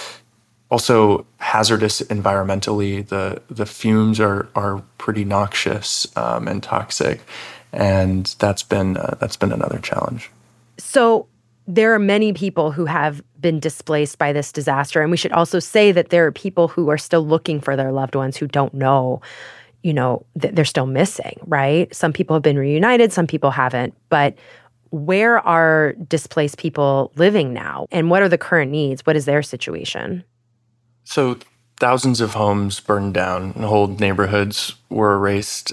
also 0.71 1.27
hazardous 1.39 2.03
environmentally. 2.03 3.07
The 3.07 3.43
the 3.49 3.67
fumes 3.67 4.21
are 4.21 4.49
are 4.55 4.83
pretty 4.99 5.25
noxious 5.25 6.07
um, 6.17 6.49
and 6.49 6.63
toxic, 6.63 7.21
and 7.73 8.35
that's 8.39 8.63
been 8.63 8.97
uh, 8.97 9.17
that's 9.21 9.37
been 9.37 9.53
another 9.53 9.79
challenge. 9.79 10.31
So 10.79 11.27
there 11.67 11.93
are 11.95 11.99
many 11.99 12.33
people 12.33 12.71
who 12.71 12.85
have 12.85 13.23
been 13.41 13.59
displaced 13.59 14.19
by 14.19 14.33
this 14.33 14.53
disaster. 14.53 15.03
And 15.03 15.11
we 15.11 15.17
should 15.17 15.33
also 15.33 15.59
say 15.59 15.93
that 15.93 16.11
there 16.11 16.25
are 16.27 16.33
people 16.33 16.69
who 16.69 16.89
are 16.91 16.99
still 16.99 17.27
looking 17.27 17.61
for 17.61 17.77
their 17.77 17.93
loved 17.93 18.15
ones 18.15 18.37
who 18.37 18.47
don't 18.47 18.73
know, 18.73 19.21
you 19.83 19.93
know, 19.93 20.25
that 20.37 20.55
they're 20.55 20.65
still 20.65 20.87
missing, 20.87 21.39
right? 21.47 21.93
Some 21.95 22.13
people 22.13 22.35
have 22.35 22.43
been 22.43 22.59
reunited, 22.59 23.13
some 23.13 23.27
people 23.27 23.51
haven't. 23.51 23.95
But 24.09 24.37
where 24.91 25.41
are 25.41 25.95
displaced 26.09 26.59
people 26.59 27.13
living 27.17 27.53
now? 27.53 27.87
And 27.91 28.11
what 28.11 28.23
are 28.23 28.29
the 28.29 28.39
current 28.39 28.71
needs? 28.71 29.05
What 29.05 29.17
is 29.17 29.25
their 29.25 29.43
situation? 29.43 30.23
So, 31.09 31.39
thousands 31.79 32.21
of 32.21 32.35
homes 32.35 32.81
burned 32.81 33.15
down, 33.15 33.53
whole 33.53 33.87
neighborhoods 33.87 34.75
were 34.91 35.15
erased. 35.15 35.73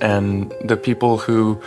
And 0.00 0.50
the 0.64 0.78
people 0.82 1.18
who 1.18 1.60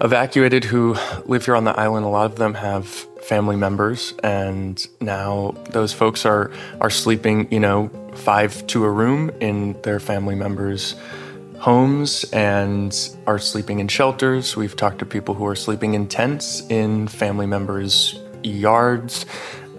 evacuated 0.00 0.64
who 0.64 0.96
live 1.26 1.44
here 1.44 1.54
on 1.54 1.64
the 1.64 1.78
island, 1.78 2.06
a 2.06 2.08
lot 2.08 2.24
of 2.24 2.36
them 2.36 2.54
have 2.54 2.88
family 3.22 3.56
members, 3.56 4.14
and 4.24 4.84
now 5.02 5.54
those 5.68 5.92
folks 5.92 6.24
are 6.24 6.50
are 6.80 6.90
sleeping, 6.90 7.46
you 7.52 7.60
know, 7.60 7.90
five 8.14 8.66
to 8.68 8.84
a 8.84 8.90
room 8.90 9.30
in 9.40 9.76
their 9.82 10.00
family 10.00 10.34
members' 10.34 10.94
homes 11.58 12.24
and 12.32 13.14
are 13.26 13.38
sleeping 13.38 13.80
in 13.80 13.86
shelters. 13.86 14.56
We've 14.56 14.76
talked 14.76 15.00
to 15.00 15.06
people 15.06 15.34
who 15.34 15.46
are 15.46 15.54
sleeping 15.54 15.92
in 15.92 16.08
tents 16.08 16.62
in 16.70 17.06
family 17.06 17.46
members' 17.46 18.18
yards. 18.42 19.26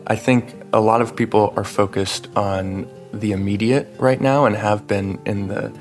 I 0.08 0.16
think 0.16 0.54
a 0.74 0.80
lot 0.80 1.02
of 1.02 1.16
people 1.16 1.54
are 1.56 1.64
focused 1.64 2.28
on 2.36 2.90
the 3.14 3.32
immediate 3.32 3.88
right 4.00 4.20
now 4.20 4.46
and 4.46 4.56
have 4.56 4.88
been 4.88 5.20
in 5.26 5.48
the 5.48 5.72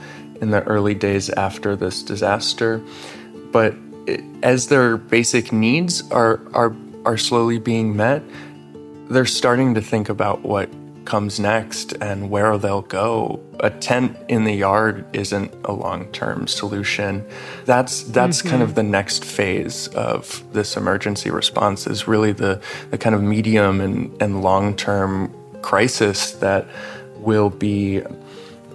in 0.41 0.50
the 0.50 0.62
early 0.64 0.95
days 0.95 1.31
after 1.31 1.76
this 1.76 2.02
disaster. 2.02 2.83
But 3.52 3.75
as 4.43 4.69
their 4.69 4.97
basic 4.97 5.52
needs 5.52 6.09
are 6.11 6.41
are 6.52 6.75
are 7.05 7.17
slowly 7.17 7.59
being 7.59 7.97
met, 7.97 8.23
they're 9.09 9.26
starting 9.26 9.75
to 9.75 9.81
think 9.81 10.09
about 10.09 10.43
what 10.43 10.69
comes 11.04 11.40
next 11.40 11.92
and 12.00 12.30
where 12.30 12.56
they'll 12.59 12.82
go. 12.82 13.40
A 13.61 13.71
tent 13.71 14.16
in 14.28 14.44
the 14.44 14.54
yard 14.54 15.04
isn't 15.12 15.52
a 15.64 15.73
long-term 15.73 16.47
solution. 16.47 17.26
That's 17.64 18.02
that's 18.04 18.38
mm-hmm. 18.38 18.49
kind 18.49 18.62
of 18.62 18.75
the 18.75 18.82
next 18.82 19.25
phase 19.25 19.88
of 19.88 20.42
this 20.52 20.76
emergency 20.76 21.30
response 21.30 21.87
is 21.87 22.09
really 22.09 22.32
the 22.32 22.61
the 22.90 22.99
kind 22.99 23.14
of 23.14 23.23
medium 23.23 23.80
and, 23.80 24.23
and 24.23 24.42
long-term 24.42 25.35
crisis 25.62 26.32
that 26.32 26.66
will 27.16 27.50
be 27.50 28.02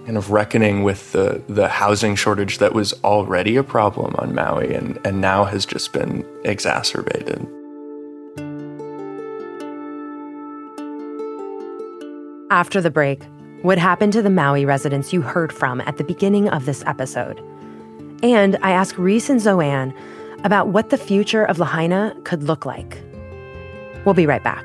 kind 0.06 0.16
of 0.16 0.30
reckoning 0.30 0.82
with 0.84 1.12
the, 1.12 1.42
the 1.48 1.68
housing 1.68 2.16
shortage 2.16 2.58
that 2.58 2.72
was 2.72 2.94
already 3.04 3.56
a 3.56 3.62
problem 3.62 4.14
on 4.16 4.34
Maui 4.34 4.74
and, 4.74 4.98
and 5.04 5.20
now 5.20 5.44
has 5.44 5.66
just 5.66 5.92
been 5.92 6.24
exacerbated. 6.46 7.46
After 12.50 12.80
the 12.80 12.90
break, 12.90 13.22
what 13.60 13.76
happened 13.76 14.14
to 14.14 14.22
the 14.22 14.30
Maui 14.30 14.64
residents 14.64 15.12
you 15.12 15.20
heard 15.20 15.52
from 15.52 15.82
at 15.82 15.98
the 15.98 16.04
beginning 16.04 16.48
of 16.48 16.64
this 16.64 16.82
episode? 16.86 17.38
And 18.22 18.56
I 18.62 18.70
ask 18.70 18.96
Reis 18.96 19.28
and 19.28 19.38
Zoeann 19.38 19.94
about 20.44 20.68
what 20.68 20.88
the 20.88 20.96
future 20.96 21.44
of 21.44 21.58
Lahaina 21.58 22.16
could 22.24 22.44
look 22.44 22.64
like. 22.64 23.02
We'll 24.06 24.14
be 24.14 24.24
right 24.24 24.42
back. 24.42 24.64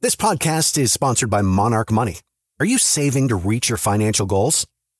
This 0.00 0.16
podcast 0.16 0.78
is 0.78 0.92
sponsored 0.92 1.28
by 1.28 1.42
Monarch 1.42 1.92
Money. 1.92 2.20
Are 2.58 2.64
you 2.64 2.78
saving 2.78 3.28
to 3.28 3.36
reach 3.36 3.68
your 3.68 3.76
financial 3.76 4.24
goals? 4.24 4.66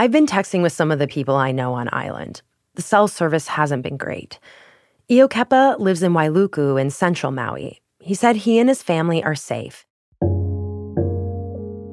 I've 0.00 0.12
been 0.12 0.26
texting 0.26 0.62
with 0.62 0.72
some 0.72 0.92
of 0.92 1.00
the 1.00 1.08
people 1.08 1.34
I 1.34 1.50
know 1.50 1.74
on 1.74 1.88
island. 1.90 2.40
the 2.76 2.82
cell 2.82 3.08
service 3.08 3.48
hasn't 3.48 3.82
been 3.82 3.96
great. 3.96 4.38
Iokepa 5.10 5.80
lives 5.80 6.04
in 6.04 6.12
Wailuku 6.12 6.80
in 6.80 6.90
central 6.90 7.32
Maui. 7.32 7.82
He 7.98 8.14
said 8.14 8.36
he 8.36 8.60
and 8.60 8.68
his 8.68 8.80
family 8.80 9.24
are 9.24 9.34
safe. 9.34 9.84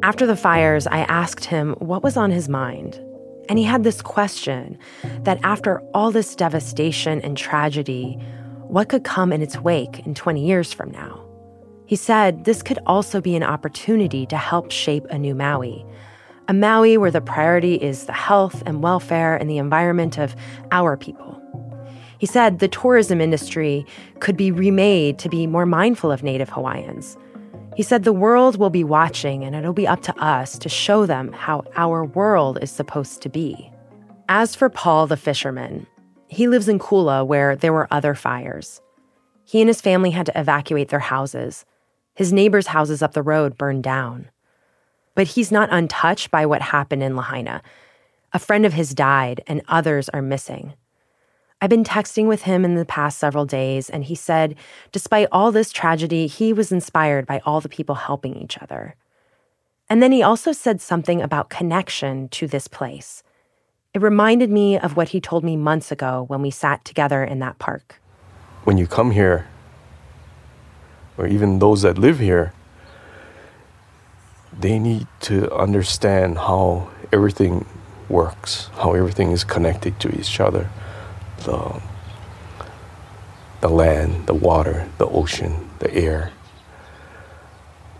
After 0.03 0.27
the 0.27 0.35
fires, 0.35 0.85
I 0.85 0.99
asked 0.99 1.45
him 1.45 1.73
what 1.79 2.03
was 2.03 2.15
on 2.15 2.29
his 2.29 2.47
mind. 2.47 3.01
And 3.49 3.57
he 3.57 3.65
had 3.65 3.83
this 3.83 4.03
question 4.03 4.77
that 5.23 5.39
after 5.41 5.79
all 5.95 6.11
this 6.11 6.35
devastation 6.35 7.21
and 7.21 7.35
tragedy, 7.35 8.19
what 8.67 8.87
could 8.87 9.03
come 9.03 9.33
in 9.33 9.41
its 9.41 9.57
wake 9.57 10.05
in 10.05 10.13
20 10.13 10.45
years 10.45 10.71
from 10.71 10.91
now? 10.91 11.25
He 11.87 11.95
said 11.95 12.43
this 12.43 12.61
could 12.61 12.77
also 12.85 13.19
be 13.19 13.35
an 13.35 13.41
opportunity 13.41 14.27
to 14.27 14.37
help 14.37 14.69
shape 14.69 15.05
a 15.09 15.17
new 15.17 15.33
Maui. 15.33 15.83
A 16.47 16.53
Maui 16.53 16.97
where 16.97 17.11
the 17.11 17.21
priority 17.21 17.75
is 17.75 18.05
the 18.05 18.13
health 18.13 18.61
and 18.65 18.83
welfare 18.83 19.35
and 19.35 19.49
the 19.49 19.57
environment 19.57 20.17
of 20.17 20.35
our 20.71 20.95
people. 20.95 21.41
He 22.19 22.25
said 22.25 22.59
the 22.59 22.67
tourism 22.67 23.19
industry 23.19 23.85
could 24.19 24.37
be 24.37 24.51
remade 24.51 25.19
to 25.19 25.29
be 25.29 25.47
more 25.47 25.65
mindful 25.65 26.11
of 26.11 26.23
Native 26.23 26.49
Hawaiians 26.49 27.17
he 27.75 27.83
said 27.83 28.03
the 28.03 28.13
world 28.13 28.55
will 28.55 28.69
be 28.69 28.85
watching 28.85 29.43
and 29.43 29.53
it'll 29.53 29.73
be 29.73 29.87
up 29.87 30.01
to 30.03 30.17
us 30.17 30.57
to 30.59 30.69
show 30.69 31.05
them 31.05 31.33
how 31.33 31.65
our 31.75 32.05
world 32.05 32.57
is 32.61 32.71
supposed 32.71 33.21
to 33.21 33.29
be. 33.29 33.69
As 34.29 34.55
for 34.55 34.69
Paul 34.69 35.07
the 35.07 35.17
fisherman, 35.17 35.85
he 36.27 36.47
lives 36.47 36.69
in 36.69 36.79
Kula 36.79 37.27
where 37.27 37.55
there 37.55 37.73
were 37.73 37.89
other 37.91 38.15
fires. 38.15 38.81
He 39.43 39.61
and 39.61 39.67
his 39.67 39.81
family 39.81 40.11
had 40.11 40.25
to 40.27 40.39
evacuate 40.39 40.87
their 40.87 40.99
houses. 40.99 41.65
His 42.15 42.31
neighbors' 42.31 42.67
houses 42.67 43.03
up 43.03 43.13
the 43.13 43.21
road 43.21 43.57
burned 43.57 43.83
down. 43.83 44.29
But 45.15 45.27
he's 45.27 45.51
not 45.51 45.69
untouched 45.71 46.29
by 46.29 46.45
what 46.45 46.61
happened 46.61 47.01
in 47.01 47.15
Lahaina. 47.15 47.61
A 48.33 48.39
friend 48.39 48.65
of 48.65 48.73
his 48.73 48.93
died, 48.93 49.41
and 49.47 49.61
others 49.67 50.09
are 50.09 50.21
missing. 50.21 50.73
I've 51.61 51.69
been 51.69 51.85
texting 51.85 52.27
with 52.27 52.43
him 52.43 52.65
in 52.65 52.75
the 52.75 52.85
past 52.85 53.17
several 53.17 53.45
days, 53.45 53.89
and 53.89 54.03
he 54.03 54.13
said, 54.13 54.55
despite 54.91 55.29
all 55.31 55.51
this 55.51 55.71
tragedy, 55.71 56.27
he 56.27 56.51
was 56.51 56.71
inspired 56.71 57.25
by 57.25 57.41
all 57.45 57.61
the 57.61 57.69
people 57.69 57.95
helping 57.95 58.35
each 58.35 58.57
other. 58.57 58.95
And 59.89 60.03
then 60.03 60.11
he 60.11 60.21
also 60.21 60.51
said 60.51 60.81
something 60.81 61.21
about 61.21 61.49
connection 61.49 62.27
to 62.29 62.47
this 62.47 62.67
place. 62.67 63.23
It 63.93 64.01
reminded 64.01 64.49
me 64.49 64.77
of 64.77 64.97
what 64.97 65.09
he 65.09 65.21
told 65.21 65.45
me 65.45 65.55
months 65.55 65.91
ago 65.91 66.25
when 66.27 66.41
we 66.41 66.51
sat 66.51 66.83
together 66.83 67.23
in 67.23 67.39
that 67.39 67.59
park. 67.59 68.01
When 68.65 68.77
you 68.77 68.87
come 68.87 69.11
here, 69.11 69.47
or 71.17 71.25
even 71.25 71.59
those 71.59 71.83
that 71.83 71.97
live 71.97 72.19
here, 72.19 72.51
they 74.59 74.79
need 74.79 75.07
to 75.21 75.53
understand 75.53 76.37
how 76.37 76.89
everything 77.11 77.65
works, 78.09 78.69
how 78.75 78.93
everything 78.93 79.31
is 79.31 79.43
connected 79.43 79.99
to 79.99 80.09
each 80.19 80.39
other 80.39 80.69
the, 81.43 81.81
the 83.61 83.69
land, 83.69 84.27
the 84.27 84.33
water, 84.33 84.87
the 84.97 85.07
ocean, 85.07 85.69
the 85.79 85.93
air. 85.93 86.31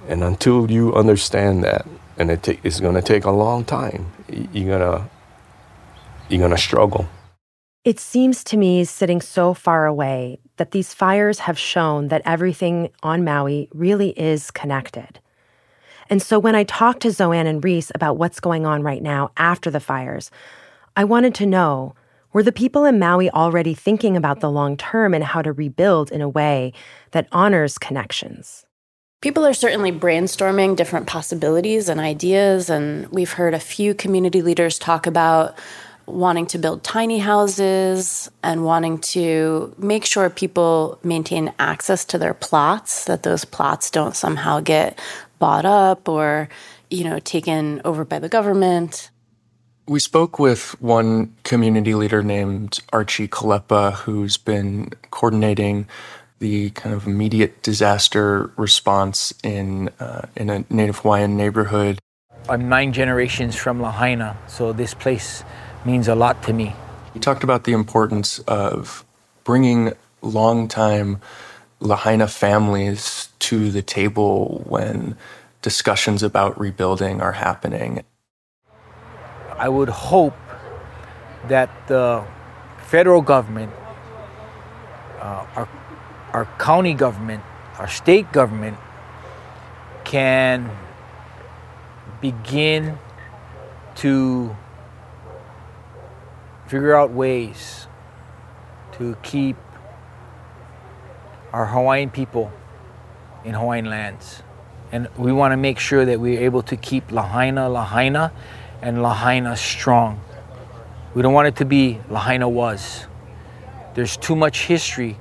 And 0.08 0.24
until 0.24 0.70
you 0.70 0.94
understand 0.94 1.64
that, 1.64 1.86
and 2.18 2.32
it 2.32 2.48
it's 2.64 2.80
going 2.80 2.96
to 2.96 3.02
take 3.02 3.26
a 3.26 3.32
long 3.32 3.66
time, 3.66 4.12
you're 4.30 4.78
going 4.78 4.80
to 4.80 5.10
you're 6.30 6.40
going 6.40 6.52
to 6.52 6.58
struggle. 6.58 7.08
It 7.84 8.00
seems 8.00 8.44
to 8.46 8.58
me, 8.58 8.84
sitting 8.84 9.22
so 9.22 9.54
far 9.54 9.86
away, 9.86 10.40
that 10.58 10.72
these 10.72 10.94
fires 10.94 11.40
have 11.40 11.60
shown 11.60 12.08
that 12.08 12.24
everything 12.26 12.90
on 13.04 13.24
Maui 13.24 13.70
really 13.74 14.10
is 14.20 14.50
connected. 14.50 15.20
And 16.10 16.22
so 16.22 16.38
when 16.40 16.56
I 16.56 16.64
talked 16.64 17.02
to 17.02 17.10
Zoeann 17.10 17.48
and 17.48 17.64
Reis 17.64 17.92
about 17.96 18.18
what's 18.18 18.40
going 18.40 18.66
on 18.66 18.84
right 18.84 19.02
now 19.02 19.32
after 19.38 19.72
the 19.72 19.80
fires, 19.80 20.32
I 20.96 21.04
wanted 21.04 21.36
to 21.36 21.46
know 21.46 21.96
were 22.36 22.44
the 22.44 22.52
people 22.52 22.84
in 22.84 23.00
Maui 23.00 23.30
already 23.30 23.74
thinking 23.74 24.18
about 24.18 24.42
the 24.42 24.52
long 24.52 24.76
term 24.76 25.14
and 25.14 25.24
how 25.24 25.42
to 25.42 25.54
rebuild 25.54 26.12
in 26.12 26.22
a 26.22 26.28
way 26.28 26.74
that 27.12 27.30
honors 27.32 27.78
connections? 27.78 28.66
People 29.22 29.46
are 29.46 29.54
certainly 29.54 29.92
brainstorming 29.92 30.76
different 30.76 31.08
possibilities 31.08 31.88
and 31.88 32.00
ideas, 32.00 32.70
and 32.70 33.08
we've 33.08 33.32
heard 33.32 33.54
a 33.54 33.60
few 33.60 33.94
community 33.96 34.42
leaders 34.42 34.78
talk 34.78 35.08
about 35.08 35.58
wanting 36.08 36.46
to 36.48 36.58
build 36.58 36.84
tiny 36.84 37.20
houses 37.20 38.30
and 38.44 38.64
wanting 38.64 39.00
to 39.00 39.74
make 39.78 40.06
sure 40.06 40.30
people 40.30 41.00
maintain 41.04 41.54
access 41.60 42.06
to 42.06 42.18
their 42.18 42.34
plots, 42.34 43.06
that 43.06 43.24
those 43.24 43.46
plots 43.46 43.90
don't 43.90 44.16
somehow 44.16 44.60
get 44.60 45.00
bought 45.40 45.66
up 45.66 46.08
or, 46.08 46.48
you 46.90 47.04
know, 47.04 47.20
taken 47.20 47.82
over 47.86 48.06
by 48.06 48.20
the 48.20 48.30
government. 48.30 49.10
We 49.88 50.00
spoke 50.00 50.40
with 50.40 50.80
one 50.82 51.36
community 51.44 51.94
leader 51.94 52.24
named 52.24 52.80
Archie 52.92 53.28
Kalepa, 53.28 53.94
who's 53.94 54.38
been 54.38 54.92
coordinating 55.12 55.88
the 56.40 56.72
kind 56.72 56.94
of 56.94 57.08
immediate 57.08 57.62
disaster 57.62 58.52
response 58.58 59.34
in 59.44 59.90
uh, 60.00 60.28
in 60.36 60.50
a 60.50 60.66
Native 60.70 61.00
Hawaiian 61.00 61.38
neighborhood. 61.38 62.00
I'm 62.50 62.68
nine 62.68 62.94
generations 62.94 63.56
from 63.56 63.82
Lahaina, 63.82 64.38
so 64.48 64.74
this 64.74 64.94
place 64.94 65.44
means 65.86 66.08
a 66.08 66.16
lot 66.16 66.42
to 66.44 66.54
me. 66.54 66.76
He 67.14 67.20
talked 67.20 67.44
about 67.44 67.64
the 67.64 67.72
importance 67.72 68.40
of 68.40 69.06
bringing 69.44 69.94
longtime 70.22 71.22
Lahaina 71.80 72.28
families 72.28 73.30
to 73.40 73.72
the 73.72 73.82
table 73.82 74.64
when 74.68 75.16
discussions 75.62 76.24
about 76.24 76.60
rebuilding 76.60 77.22
are 77.22 77.34
happening. 77.34 78.04
I 79.58 79.70
would 79.70 79.90
hope 79.90 80.36
that 81.48 81.70
the 81.88 82.26
federal 82.88 83.22
government, 83.22 83.72
uh, 85.20 85.46
our, 85.56 85.70
our 86.34 86.46
county 86.60 86.94
government, 86.94 87.44
our 87.78 87.88
state 87.88 88.32
government 88.32 88.78
can 90.04 90.70
begin 92.22 92.98
to 93.96 94.56
figure 96.68 96.96
out 96.96 97.12
ways 97.12 97.88
to 98.94 99.16
keep 99.24 99.56
our 101.54 101.66
Hawaiian 101.66 102.10
people 102.10 102.52
in 103.44 103.54
Hawaiian 103.54 103.86
lands. 103.86 104.44
And 104.92 105.08
we 105.18 105.32
want 105.32 105.52
to 105.52 105.58
make 105.58 105.80
sure 105.80 106.06
that 106.06 106.20
we're 106.20 106.42
able 106.42 106.62
to 106.64 106.78
keep 106.78 107.12
Lahaina, 107.12 107.70
Lahaina, 107.70 108.32
and 108.82 109.02
Lahaina 109.02 109.56
strong. 109.56 110.22
We 111.14 111.22
don't 111.22 111.34
want 111.34 111.48
it 111.48 111.56
to 111.58 111.66
be 111.66 112.02
Lahaina 112.10 112.50
was. 112.50 113.08
There's 113.94 114.18
too 114.18 114.36
much 114.36 114.66
history 114.66 115.18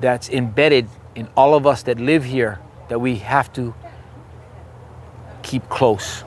that's 0.00 0.28
embedded 0.28 0.88
in 1.14 1.28
all 1.36 1.54
of 1.54 1.66
us 1.66 1.82
that 1.84 1.98
live 1.98 2.24
here 2.24 2.60
that 2.88 3.00
we 3.00 3.16
have 3.16 3.52
to 3.54 3.74
keep 5.42 5.68
close. 5.68 6.24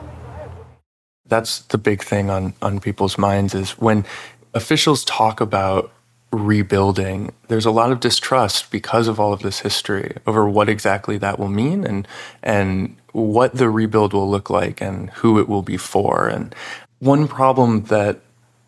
That's 1.26 1.60
the 1.60 1.78
big 1.78 2.02
thing 2.02 2.30
on, 2.30 2.54
on 2.60 2.80
people's 2.80 3.16
minds 3.16 3.54
is 3.54 3.72
when 3.78 4.04
officials 4.52 5.04
talk 5.04 5.40
about 5.40 5.90
rebuilding, 6.32 7.32
there's 7.48 7.66
a 7.66 7.70
lot 7.70 7.92
of 7.92 8.00
distrust 8.00 8.70
because 8.70 9.08
of 9.08 9.20
all 9.20 9.32
of 9.32 9.40
this 9.40 9.60
history 9.60 10.16
over 10.26 10.48
what 10.48 10.68
exactly 10.68 11.16
that 11.18 11.38
will 11.38 11.48
mean 11.48 11.84
and 11.84 12.08
and 12.42 12.96
what 13.12 13.54
the 13.54 13.70
rebuild 13.70 14.12
will 14.12 14.28
look 14.28 14.50
like 14.50 14.80
and 14.80 15.10
who 15.10 15.38
it 15.38 15.48
will 15.48 15.62
be 15.62 15.76
for. 15.76 16.26
And 16.26 16.54
one 16.98 17.28
problem 17.28 17.84
that 17.84 18.20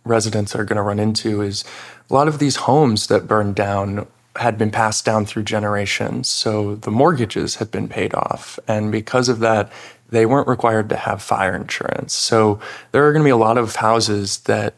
residents 0.04 0.54
are 0.54 0.64
going 0.64 0.76
to 0.76 0.82
run 0.82 1.00
into 1.00 1.42
is 1.42 1.64
a 2.08 2.14
lot 2.14 2.28
of 2.28 2.38
these 2.38 2.56
homes 2.56 3.08
that 3.08 3.26
burned 3.26 3.56
down 3.56 4.06
had 4.36 4.56
been 4.56 4.70
passed 4.70 5.04
down 5.04 5.26
through 5.26 5.42
generations. 5.42 6.28
So 6.28 6.76
the 6.76 6.90
mortgages 6.90 7.56
had 7.56 7.70
been 7.70 7.88
paid 7.88 8.14
off. 8.14 8.58
And 8.68 8.92
because 8.92 9.28
of 9.28 9.40
that, 9.40 9.72
they 10.10 10.26
weren't 10.26 10.48
required 10.48 10.88
to 10.90 10.96
have 10.96 11.22
fire 11.22 11.54
insurance. 11.54 12.14
So 12.14 12.60
there 12.92 13.06
are 13.06 13.12
going 13.12 13.22
to 13.22 13.26
be 13.26 13.30
a 13.30 13.36
lot 13.36 13.58
of 13.58 13.76
houses 13.76 14.38
that 14.40 14.74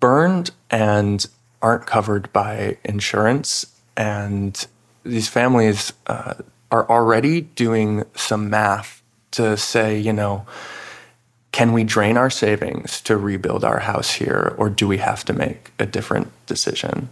burned 0.00 0.50
and 0.70 1.26
aren't 1.62 1.86
covered 1.86 2.32
by 2.32 2.78
insurance. 2.84 3.66
And 3.96 4.66
these 5.04 5.28
families, 5.28 5.92
uh, 6.06 6.34
are 6.70 6.88
already 6.90 7.42
doing 7.42 8.04
some 8.14 8.50
math 8.50 9.02
to 9.32 9.56
say, 9.56 9.98
you 9.98 10.12
know, 10.12 10.46
can 11.52 11.72
we 11.72 11.84
drain 11.84 12.16
our 12.16 12.30
savings 12.30 13.00
to 13.02 13.16
rebuild 13.16 13.64
our 13.64 13.80
house 13.80 14.12
here, 14.12 14.54
or 14.58 14.68
do 14.68 14.86
we 14.86 14.98
have 14.98 15.24
to 15.24 15.32
make 15.32 15.72
a 15.78 15.86
different 15.86 16.30
decision? 16.46 17.08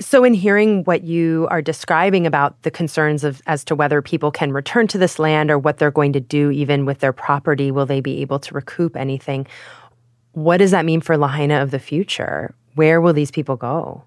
So, 0.00 0.24
in 0.24 0.34
hearing 0.34 0.82
what 0.84 1.04
you 1.04 1.46
are 1.50 1.62
describing 1.62 2.26
about 2.26 2.60
the 2.62 2.70
concerns 2.70 3.22
of 3.22 3.40
as 3.46 3.64
to 3.64 3.76
whether 3.76 4.02
people 4.02 4.30
can 4.32 4.52
return 4.52 4.88
to 4.88 4.98
this 4.98 5.18
land 5.18 5.50
or 5.50 5.58
what 5.58 5.78
they're 5.78 5.90
going 5.90 6.12
to 6.14 6.20
do, 6.20 6.50
even 6.50 6.84
with 6.84 6.98
their 6.98 7.12
property, 7.12 7.70
will 7.70 7.86
they 7.86 8.00
be 8.00 8.20
able 8.20 8.40
to 8.40 8.54
recoup 8.54 8.96
anything? 8.96 9.46
What 10.32 10.56
does 10.56 10.72
that 10.72 10.84
mean 10.84 11.00
for 11.00 11.16
Lahaina 11.16 11.62
of 11.62 11.70
the 11.70 11.78
future? 11.78 12.54
Where 12.74 13.00
will 13.00 13.12
these 13.12 13.30
people 13.30 13.56
go? 13.56 14.02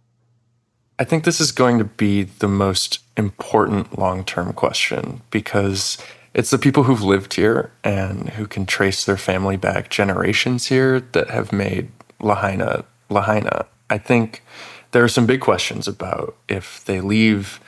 I 1.00 1.04
think 1.04 1.23
this 1.23 1.39
is 1.39 1.52
going 1.52 1.78
to 1.78 1.86
be 1.86 2.23
the 2.23 2.47
most 2.47 3.00
important 3.15 3.97
long 3.97 4.26
term 4.26 4.52
question 4.54 5.21
because 5.32 5.97
it's 6.34 6.50
the 6.50 6.58
people 6.58 6.84
who've 6.84 7.04
lived 7.04 7.36
here 7.36 7.71
and 7.84 8.30
who 8.32 8.45
can 8.45 8.65
trace 8.65 9.06
their 9.06 9.17
family 9.17 9.58
back 9.58 9.89
generations 9.89 10.67
here 10.67 11.00
that 11.13 11.30
have 11.30 11.54
made 11.54 11.91
Lahaina 12.19 12.84
Lahaina. 13.10 13.65
I 13.89 13.97
think 13.97 14.43
there 14.91 15.04
are 15.04 15.10
some 15.10 15.26
big 15.26 15.41
questions 15.41 15.88
about 15.88 16.36
if 16.47 16.84
they 16.86 17.02
leave, 17.02 17.60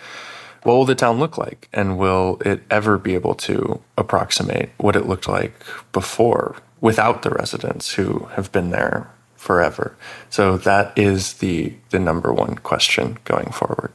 what 0.64 0.74
will 0.74 0.86
the 0.86 0.96
town 0.96 1.20
look 1.20 1.38
like? 1.38 1.70
And 1.74 1.98
will 1.98 2.42
it 2.46 2.62
ever 2.70 2.98
be 2.98 3.14
able 3.16 3.36
to 3.36 3.82
approximate 3.98 4.70
what 4.78 4.96
it 4.96 5.08
looked 5.08 5.28
like 5.28 5.54
before 5.92 6.58
without 6.82 7.22
the 7.24 7.30
residents 7.30 7.94
who 7.94 8.26
have 8.34 8.52
been 8.52 8.70
there 8.70 9.10
forever? 9.36 9.96
So 10.30 10.58
that 10.58 10.98
is 10.98 11.34
the, 11.34 11.74
the 11.90 12.00
number 12.00 12.34
one 12.34 12.56
question 12.56 13.18
going 13.26 13.52
forward. 13.52 13.92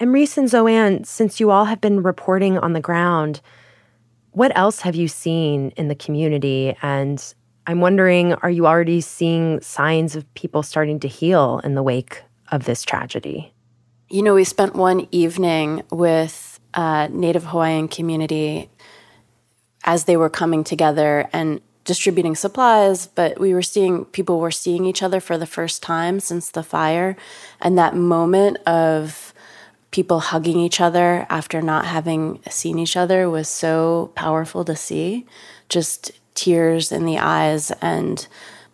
Reis 0.00 0.36
and 0.36 0.48
Zoeann, 0.48 1.06
since 1.06 1.40
you 1.40 1.50
all 1.50 1.64
have 1.64 1.80
been 1.80 2.02
reporting 2.02 2.58
on 2.58 2.74
the 2.74 2.80
ground, 2.80 3.40
what 4.32 4.56
else 4.56 4.80
have 4.80 4.94
you 4.94 5.08
seen 5.08 5.70
in 5.76 5.88
the 5.88 5.94
community? 5.94 6.76
And 6.82 7.34
I'm 7.66 7.80
wondering, 7.80 8.34
are 8.34 8.50
you 8.50 8.66
already 8.66 9.00
seeing 9.00 9.60
signs 9.60 10.16
of 10.16 10.32
people 10.34 10.62
starting 10.62 11.00
to 11.00 11.08
heal 11.08 11.60
in 11.64 11.74
the 11.74 11.82
wake 11.82 12.22
of 12.52 12.64
this 12.64 12.82
tragedy? 12.82 13.52
You 14.10 14.22
know, 14.22 14.34
we 14.34 14.44
spent 14.44 14.74
one 14.74 15.08
evening 15.10 15.82
with 15.90 16.60
a 16.74 17.08
Native 17.08 17.44
Hawaiian 17.44 17.88
community 17.88 18.68
as 19.84 20.04
they 20.04 20.16
were 20.16 20.30
coming 20.30 20.62
together 20.62 21.28
and 21.32 21.60
distributing 21.84 22.34
supplies, 22.34 23.06
but 23.06 23.38
we 23.38 23.52
were 23.54 23.62
seeing 23.62 24.04
people 24.06 24.40
were 24.40 24.50
seeing 24.50 24.84
each 24.84 25.02
other 25.02 25.20
for 25.20 25.36
the 25.36 25.46
first 25.46 25.82
time 25.82 26.20
since 26.20 26.50
the 26.50 26.62
fire. 26.62 27.16
And 27.60 27.76
that 27.78 27.94
moment 27.94 28.58
of 28.66 29.32
people 29.90 30.20
hugging 30.20 30.58
each 30.58 30.80
other 30.80 31.26
after 31.30 31.62
not 31.62 31.86
having 31.86 32.40
seen 32.50 32.78
each 32.78 32.96
other 32.96 33.30
was 33.30 33.48
so 33.48 34.10
powerful 34.14 34.64
to 34.64 34.74
see. 34.74 35.26
Just 35.68 36.10
tears 36.34 36.92
in 36.92 37.04
the 37.04 37.18
eyes 37.18 37.70
and 37.80 38.26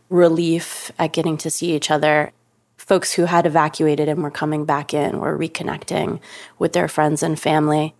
relief 0.08 0.90
at 0.98 1.12
getting 1.12 1.36
to 1.38 1.50
see 1.50 1.74
each 1.74 1.90
other. 1.90 2.32
Folks 2.76 3.12
who 3.12 3.26
had 3.26 3.46
evacuated 3.46 4.08
and 4.08 4.22
were 4.22 4.30
coming 4.30 4.64
back 4.64 4.92
in 4.92 5.20
were 5.20 5.38
reconnecting 5.38 6.20
with 6.58 6.72
their 6.72 6.88
friends 6.88 7.22
and 7.22 7.38
family. 7.38 7.94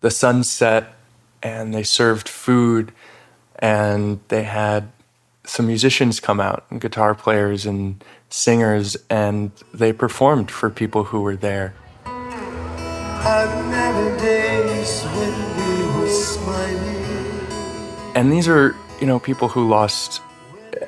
The 0.00 0.10
sun 0.10 0.44
set 0.44 0.94
and 1.42 1.74
they 1.74 1.82
served 1.82 2.28
food 2.28 2.92
and 3.58 4.20
they 4.28 4.44
had 4.44 4.90
some 5.44 5.66
musicians 5.66 6.20
come 6.20 6.40
out 6.40 6.64
and 6.70 6.80
guitar 6.80 7.14
players 7.14 7.66
and 7.66 8.02
singers 8.30 8.96
and 9.10 9.50
they 9.74 9.92
performed 9.92 10.50
for 10.50 10.70
people 10.70 11.04
who 11.04 11.20
were 11.20 11.36
there. 11.36 11.74
And 18.14 18.30
these 18.30 18.46
are, 18.46 18.76
you 19.00 19.06
know, 19.06 19.18
people 19.18 19.48
who 19.48 19.68
lost 19.68 20.20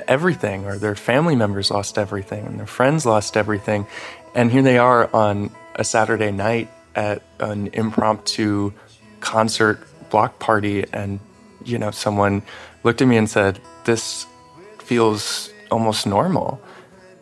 everything, 0.06 0.66
or 0.66 0.76
their 0.76 0.94
family 0.94 1.34
members 1.34 1.70
lost 1.70 1.96
everything, 1.96 2.46
and 2.46 2.58
their 2.58 2.66
friends 2.66 3.06
lost 3.06 3.36
everything. 3.36 3.86
And 4.34 4.50
here 4.50 4.62
they 4.62 4.76
are 4.76 5.08
on 5.14 5.50
a 5.74 5.84
Saturday 5.84 6.30
night 6.30 6.70
at 6.94 7.22
an 7.40 7.68
impromptu 7.72 8.72
concert 9.20 9.80
block 10.10 10.38
party, 10.38 10.84
and, 10.92 11.18
you 11.64 11.78
know, 11.78 11.90
someone 11.90 12.42
looked 12.82 13.00
at 13.00 13.08
me 13.08 13.16
and 13.16 13.28
said, 13.28 13.58
This 13.84 14.26
feels 14.78 15.50
almost 15.70 16.06
normal. 16.06 16.60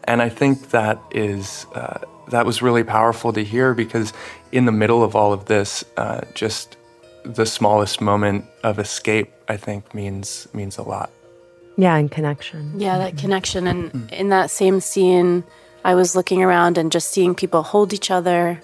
And 0.04 0.20
I 0.20 0.28
think 0.28 0.70
that 0.70 1.00
is, 1.12 1.64
uh, 1.74 2.00
that 2.28 2.44
was 2.44 2.60
really 2.60 2.82
powerful 2.82 3.32
to 3.32 3.44
hear 3.44 3.72
because 3.72 4.12
in 4.50 4.64
the 4.64 4.72
middle 4.72 5.04
of 5.04 5.14
all 5.14 5.32
of 5.32 5.44
this, 5.44 5.84
uh, 5.96 6.22
just 6.34 6.76
the 7.24 7.46
smallest 7.46 8.00
moment 8.00 8.44
of 8.62 8.78
escape, 8.78 9.32
I 9.48 9.56
think, 9.56 9.94
means 9.94 10.48
means 10.52 10.78
a 10.78 10.82
lot. 10.82 11.10
Yeah, 11.76 11.96
and 11.96 12.10
connection. 12.10 12.78
Yeah, 12.78 12.98
that 12.98 13.16
connection. 13.16 13.66
And 13.66 14.12
in 14.12 14.28
that 14.28 14.50
same 14.50 14.80
scene, 14.80 15.44
I 15.84 15.94
was 15.94 16.14
looking 16.14 16.42
around 16.42 16.78
and 16.78 16.92
just 16.92 17.10
seeing 17.10 17.34
people 17.34 17.62
hold 17.62 17.92
each 17.92 18.10
other, 18.10 18.60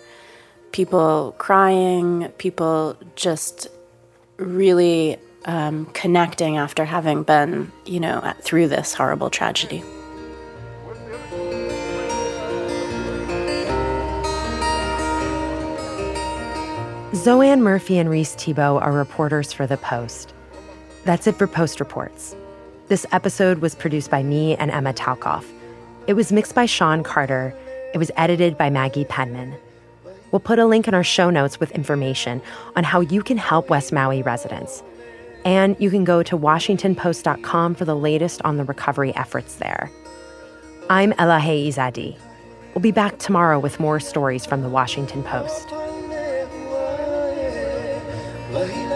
people 0.72 1.34
crying, 1.38 2.28
people 2.38 2.96
just 3.16 3.68
really 4.36 5.16
um, 5.46 5.86
connecting 5.94 6.58
after 6.58 6.84
having 6.84 7.22
been, 7.22 7.72
you 7.86 7.98
know, 7.98 8.34
through 8.42 8.68
this 8.68 8.94
horrible 8.94 9.30
tragedy. 9.30 9.82
Zoeann 17.12 17.60
Murphy 17.60 17.96
and 17.96 18.10
Reis 18.10 18.34
Thebault 18.34 18.82
are 18.82 18.92
reporters 18.92 19.50
for 19.50 19.66
The 19.66 19.78
Post. 19.78 20.34
That's 21.04 21.26
it 21.26 21.36
for 21.36 21.46
Post 21.46 21.80
Reports. 21.80 22.36
This 22.88 23.06
episode 23.12 23.60
was 23.60 23.74
produced 23.74 24.10
by 24.10 24.22
me 24.22 24.56
and 24.56 24.70
Emma 24.70 24.92
Talkoff. 24.92 25.46
It 26.06 26.12
was 26.12 26.32
mixed 26.32 26.54
by 26.54 26.66
Sean 26.66 27.02
Carter. 27.02 27.54
It 27.94 27.98
was 27.98 28.10
edited 28.18 28.58
by 28.58 28.68
Maggie 28.68 29.06
Penman. 29.06 29.54
We'll 30.32 30.40
put 30.40 30.58
a 30.58 30.66
link 30.66 30.86
in 30.86 30.92
our 30.92 31.02
show 31.02 31.30
notes 31.30 31.58
with 31.58 31.70
information 31.70 32.42
on 32.76 32.84
how 32.84 33.00
you 33.00 33.22
can 33.22 33.38
help 33.38 33.70
West 33.70 33.90
Maui 33.90 34.20
residents. 34.20 34.82
And 35.46 35.76
you 35.78 35.88
can 35.88 36.04
go 36.04 36.22
to 36.22 36.36
WashingtonPost.com 36.36 37.74
for 37.74 37.86
the 37.86 37.96
latest 37.96 38.42
on 38.42 38.58
the 38.58 38.64
recovery 38.64 39.16
efforts 39.16 39.54
there. 39.54 39.90
I'm 40.90 41.12
Elahe 41.14 41.68
Izadi. 41.68 42.18
We'll 42.74 42.82
be 42.82 42.92
back 42.92 43.18
tomorrow 43.18 43.58
with 43.58 43.80
more 43.80 43.98
stories 43.98 44.44
from 44.44 44.60
the 44.60 44.68
Washington 44.68 45.22
Post. 45.22 45.72
Well, 48.50 48.87